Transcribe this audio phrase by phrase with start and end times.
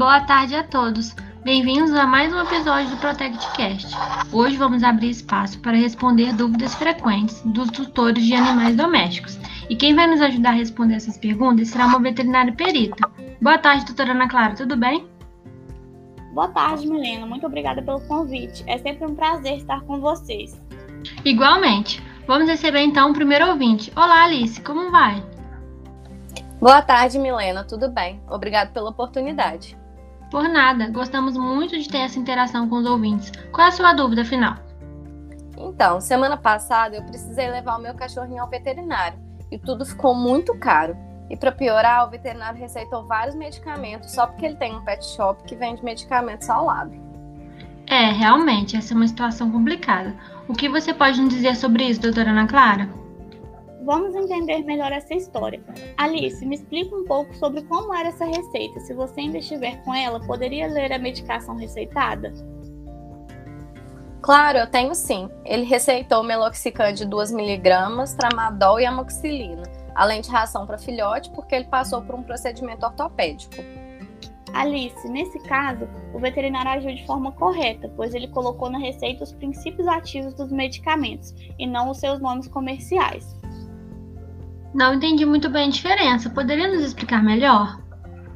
[0.00, 1.14] Boa tarde a todos.
[1.44, 3.94] Bem-vindos a mais um episódio do ProtectCast.
[4.32, 9.38] Hoje vamos abrir espaço para responder dúvidas frequentes dos tutores de animais domésticos.
[9.68, 13.06] E quem vai nos ajudar a responder essas perguntas será uma veterinária perita.
[13.42, 15.06] Boa tarde, doutora Ana Clara, tudo bem?
[16.32, 17.26] Boa tarde, Milena.
[17.26, 18.64] Muito obrigada pelo convite.
[18.66, 20.58] É sempre um prazer estar com vocês.
[21.26, 22.02] Igualmente.
[22.26, 23.92] Vamos receber então o primeiro ouvinte.
[23.94, 25.22] Olá, Alice, como vai?
[26.58, 27.64] Boa tarde, Milena.
[27.64, 28.18] Tudo bem?
[28.30, 29.78] Obrigado pela oportunidade.
[30.30, 33.32] Por nada, gostamos muito de ter essa interação com os ouvintes.
[33.50, 34.56] Qual é a sua dúvida final?
[35.58, 39.18] Então, semana passada eu precisei levar o meu cachorrinho ao veterinário
[39.50, 40.96] e tudo ficou muito caro.
[41.28, 45.42] E para piorar, o veterinário receitou vários medicamentos só porque ele tem um pet shop
[45.44, 46.92] que vende medicamentos ao lado.
[47.86, 50.14] É, realmente, essa é uma situação complicada.
[50.48, 52.88] O que você pode nos dizer sobre isso, doutora Ana Clara?
[53.82, 55.62] Vamos entender melhor essa história.
[55.96, 58.78] Alice, me explica um pouco sobre como era essa receita.
[58.80, 62.32] Se você ainda estiver com ela, poderia ler a medicação receitada?
[64.20, 65.30] Claro, eu tenho sim.
[65.46, 69.62] Ele receitou meloxicam de 2mg, tramadol e amoxicilina,
[69.94, 73.56] além de ração para filhote, porque ele passou por um procedimento ortopédico.
[74.52, 79.32] Alice, nesse caso, o veterinário agiu de forma correta, pois ele colocou na receita os
[79.32, 83.39] princípios ativos dos medicamentos e não os seus nomes comerciais.
[84.72, 86.30] Não entendi muito bem a diferença.
[86.30, 87.82] Poderia nos explicar melhor?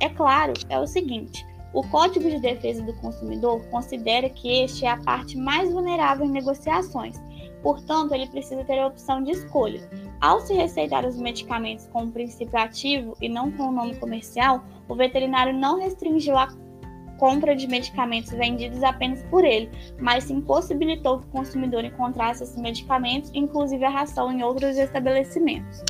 [0.00, 4.90] É claro, é o seguinte: o Código de Defesa do Consumidor considera que este é
[4.90, 7.20] a parte mais vulnerável em negociações.
[7.62, 9.88] Portanto, ele precisa ter a opção de escolha.
[10.20, 14.64] Ao se receitar os medicamentos com o princípio ativo e não com o nome comercial,
[14.88, 16.48] o veterinário não restringiu a
[17.18, 22.56] compra de medicamentos vendidos apenas por ele, mas se impossibilitou que o consumidor encontrasse esses
[22.56, 25.84] medicamentos, inclusive a ração, em outros estabelecimentos.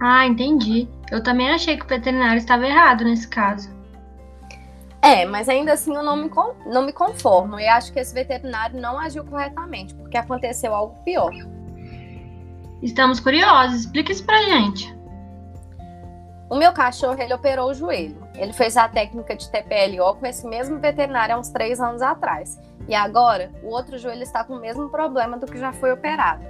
[0.00, 0.88] Ah, entendi.
[1.10, 3.68] Eu também achei que o veterinário estava errado nesse caso.
[5.00, 6.30] É, mas ainda assim eu não me,
[6.66, 11.32] não me conformo e acho que esse veterinário não agiu corretamente, porque aconteceu algo pior.
[12.82, 14.96] Estamos curiosos, explica isso pra gente.
[16.50, 18.16] O meu cachorro, ele operou o joelho.
[18.34, 22.58] Ele fez a técnica de TPLO com esse mesmo veterinário há uns três anos atrás.
[22.88, 26.42] E agora, o outro joelho está com o mesmo problema do que já foi operado.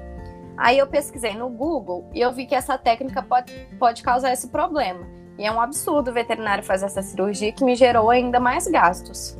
[0.58, 4.48] Aí eu pesquisei no Google e eu vi que essa técnica pode, pode causar esse
[4.48, 5.06] problema.
[5.38, 9.38] E é um absurdo o veterinário fazer essa cirurgia que me gerou ainda mais gastos.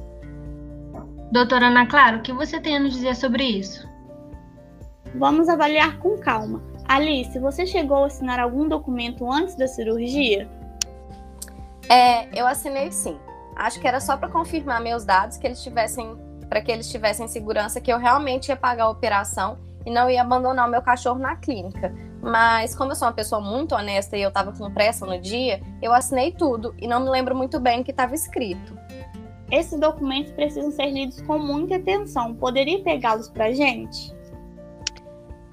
[1.32, 3.88] Doutora Ana Clara, o que você tem a nos dizer sobre isso?
[5.16, 6.62] Vamos avaliar com calma.
[6.86, 10.48] Alice, você chegou a assinar algum documento antes da cirurgia?
[11.88, 13.18] É, eu assinei sim.
[13.56, 16.16] Acho que era só para confirmar meus dados que eles tivessem,
[16.48, 20.20] para que eles tivessem segurança que eu realmente ia pagar a operação e não ia
[20.20, 21.94] abandonar o meu cachorro na clínica.
[22.20, 25.62] Mas como eu sou uma pessoa muito honesta e eu estava com pressa no dia,
[25.80, 28.76] eu assinei tudo e não me lembro muito bem o que estava escrito.
[29.50, 32.34] Esses documentos precisam ser lidos com muita atenção.
[32.34, 34.14] Poderia pegá-los para gente?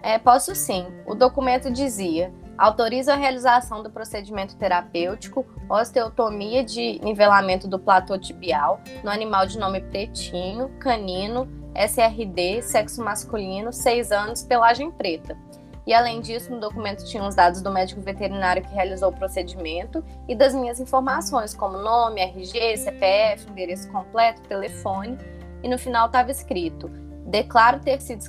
[0.03, 0.85] É, posso sim.
[1.07, 8.81] O documento dizia: autoriza a realização do procedimento terapêutico, osteotomia de nivelamento do platô tibial
[9.01, 15.37] no animal de nome pretinho, canino, SRD, sexo masculino, 6 anos, pelagem preta.
[15.85, 20.03] E além disso, no documento tinha os dados do médico veterinário que realizou o procedimento
[20.27, 25.17] e das minhas informações, como nome, RG, CPF, endereço completo, telefone.
[25.61, 26.89] E no final estava escrito:
[27.27, 28.23] Declaro ter sido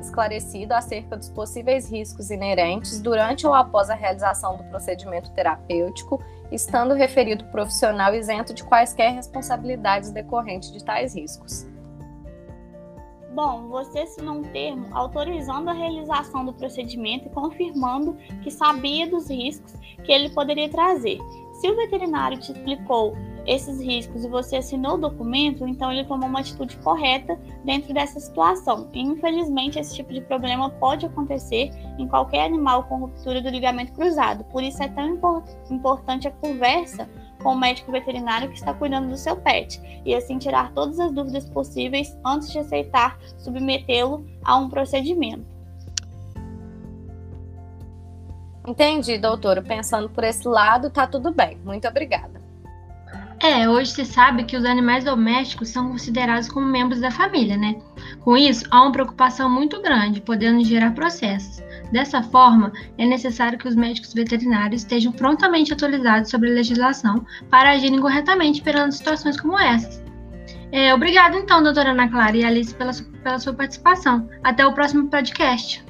[0.00, 6.94] esclarecido acerca dos possíveis riscos inerentes durante ou após a realização do procedimento terapêutico, estando
[6.94, 11.66] referido profissional isento de quaisquer responsabilidades decorrentes de tais riscos.
[13.36, 19.28] Bom, você assinou um termo autorizando a realização do procedimento e confirmando que sabia dos
[19.28, 21.18] riscos que ele poderia trazer.
[21.60, 23.14] Se o veterinário te explicou
[23.46, 28.18] esses riscos e você assinou o documento, então ele tomou uma atitude correta dentro dessa
[28.18, 28.88] situação.
[28.94, 33.92] E, infelizmente, esse tipo de problema pode acontecer em qualquer animal com ruptura do ligamento
[33.92, 34.44] cruzado.
[34.44, 37.06] Por isso é tão importante a conversa
[37.42, 41.12] com o médico veterinário que está cuidando do seu pet e assim tirar todas as
[41.12, 45.56] dúvidas possíveis antes de aceitar submetê-lo a um procedimento.
[48.66, 49.62] Entendi, doutora.
[49.62, 51.56] Pensando por esse lado, tá tudo bem.
[51.64, 52.44] Muito obrigada.
[53.38, 57.76] É, hoje se sabe que os animais domésticos são considerados como membros da família, né?
[58.20, 61.62] Com isso, há uma preocupação muito grande, podendo gerar processos.
[61.92, 67.70] Dessa forma, é necessário que os médicos veterinários estejam prontamente atualizados sobre a legislação para
[67.70, 70.04] agirem corretamente perante situações como essas.
[70.72, 72.92] É, obrigado então, doutora Ana Clara e Alice, pela,
[73.22, 74.28] pela sua participação.
[74.42, 75.84] Até o próximo podcast.